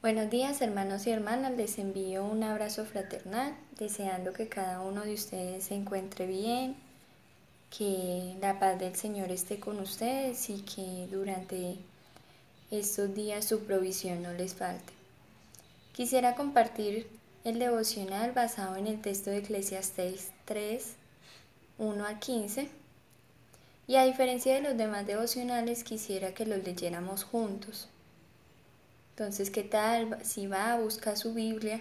[0.00, 5.12] Buenos días hermanos y hermanas, les envío un abrazo fraternal, deseando que cada uno de
[5.12, 6.76] ustedes se encuentre bien,
[7.76, 11.78] que la paz del Señor esté con ustedes y que durante
[12.70, 14.92] estos días su provisión no les falte.
[15.94, 17.08] Quisiera compartir
[17.42, 20.94] el devocional basado en el texto de Eclesiastes 3,
[21.78, 22.68] 1 a 15.
[23.88, 27.88] Y a diferencia de los demás devocionales, quisiera que los leyéramos juntos.
[29.18, 31.80] Entonces, ¿qué tal si va, a buscar su Biblia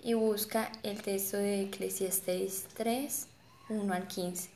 [0.00, 3.26] y busca el texto de Eclesiastes 3,
[3.68, 4.48] 1 al 15,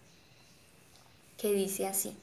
[1.37, 2.17] que dice así,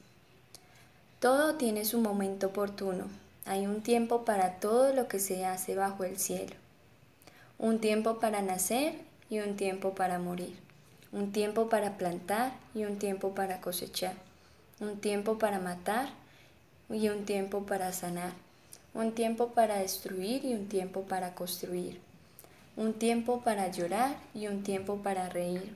[1.19, 3.09] Todo tiene su momento oportuno,
[3.45, 6.55] hay un tiempo para todo lo que se hace bajo el cielo,
[7.57, 8.93] un tiempo para nacer
[9.29, 10.55] y un tiempo para morir,
[11.11, 14.13] un tiempo para plantar y un tiempo para cosechar,
[14.79, 16.07] un tiempo para matar
[16.89, 18.31] y un tiempo para sanar
[18.93, 22.01] un tiempo para destruir y un tiempo para construir,
[22.75, 25.73] un tiempo para llorar y un tiempo para reír,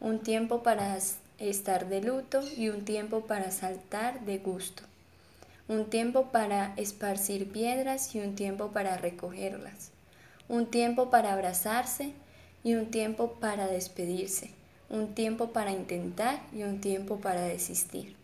[0.00, 0.98] un tiempo para
[1.38, 4.82] estar de luto y un tiempo para saltar de gusto,
[5.66, 9.90] un tiempo para esparcir piedras y un tiempo para recogerlas,
[10.46, 12.12] un tiempo para abrazarse
[12.62, 14.50] y un tiempo para despedirse,
[14.90, 18.14] un tiempo para intentar y un tiempo para desistir,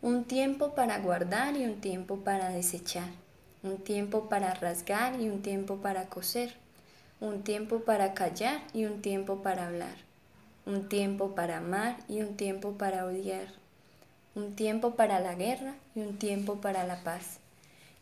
[0.00, 3.25] un tiempo para guardar y un tiempo para desechar
[3.62, 6.54] un tiempo para rasgar y un tiempo para coser,
[7.20, 9.96] un tiempo para callar y un tiempo para hablar,
[10.66, 13.48] un tiempo para amar y un tiempo para odiar,
[14.34, 17.38] un tiempo para la guerra y un tiempo para la paz.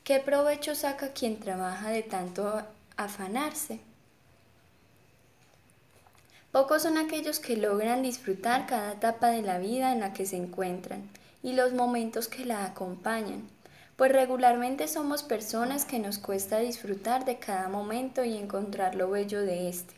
[0.03, 2.63] ¿Qué provecho saca quien trabaja de tanto
[2.97, 3.81] afanarse?
[6.53, 10.37] Pocos son aquellos que logran disfrutar cada etapa de la vida en la que se
[10.37, 11.09] encuentran
[11.43, 13.54] y los momentos que la acompañan
[13.97, 19.43] pues regularmente somos personas que nos cuesta disfrutar de cada momento y encontrar lo bello
[19.43, 19.95] de este.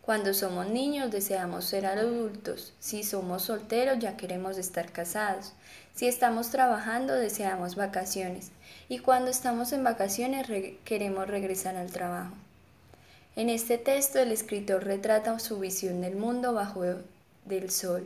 [0.00, 5.52] Cuando somos niños deseamos ser adultos, si somos solteros ya queremos estar casados,
[5.94, 8.50] si estamos trabajando deseamos vacaciones
[8.88, 10.46] y cuando estamos en vacaciones
[10.84, 12.34] queremos regresar al trabajo.
[13.36, 16.82] En este texto el escritor retrata su visión del mundo bajo
[17.44, 18.04] del sol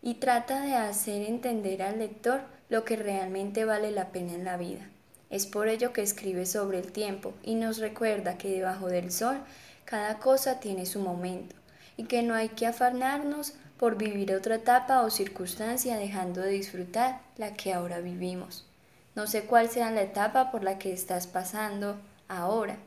[0.00, 2.40] y trata de hacer entender al lector
[2.72, 4.88] lo que realmente vale la pena en la vida.
[5.28, 9.36] Es por ello que escribe sobre el tiempo y nos recuerda que debajo del sol
[9.84, 11.54] cada cosa tiene su momento
[11.98, 17.20] y que no hay que afanarnos por vivir otra etapa o circunstancia dejando de disfrutar
[17.36, 18.66] la que ahora vivimos.
[19.14, 21.96] No sé cuál sea la etapa por la que estás pasando
[22.26, 22.78] ahora,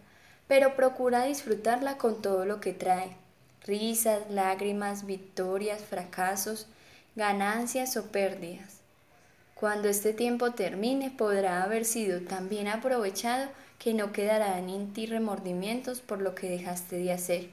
[0.47, 3.15] pero procura disfrutarla con todo lo que trae.
[3.61, 6.65] Risas, lágrimas, victorias, fracasos,
[7.15, 8.84] ganancias o pérdidas.
[9.55, 13.47] Cuando este tiempo termine podrá haber sido tan bien aprovechado
[13.79, 17.49] que no quedarán en ti remordimientos por lo que dejaste de hacer,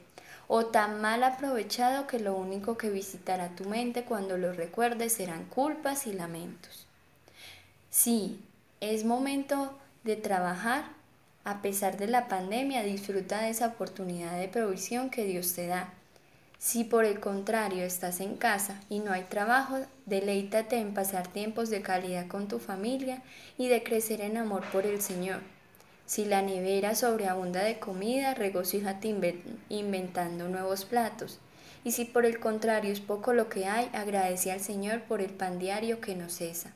[0.49, 5.45] o tan mal aprovechado que lo único que visitará tu mente cuando lo recuerdes serán
[5.45, 6.89] culpas y lamentos.
[7.91, 8.41] Sí,
[8.81, 10.85] es momento de trabajar.
[11.45, 15.93] A pesar de la pandemia, disfruta de esa oportunidad de provisión que Dios te da
[16.63, 21.71] si por el contrario estás en casa y no hay trabajo, deleítate en pasar tiempos
[21.71, 23.21] de calidad con tu familia
[23.59, 25.41] y de crecer en amor por el Señor.
[26.07, 29.13] Si la nevera sobreabunda de comida, regocíjate
[29.71, 31.41] inventando nuevos platos.
[31.83, 35.31] Y si por el contrario es poco lo que hay, agradece al Señor por el
[35.31, 36.71] pan diario que no cesa.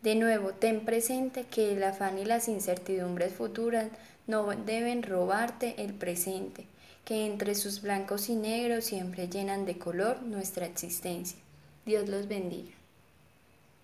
[0.00, 3.88] De nuevo, ten presente que el afán y las incertidumbres futuras
[4.26, 6.68] no deben robarte el presente
[7.04, 11.38] que entre sus blancos y negros siempre llenan de color nuestra existencia.
[11.84, 12.72] Dios los bendiga.